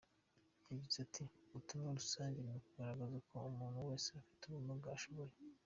Yagize 0.71 0.97
ati 1.05 1.23
“Ubutumwa 1.47 1.89
rusange 1.99 2.37
ni 2.43 2.51
ukugaragaza 2.59 3.17
ko 3.29 3.35
umuntu 3.51 3.79
wese 3.89 4.07
ufite 4.19 4.43
ubumuga 4.45 4.87
ashoboye. 4.97 5.35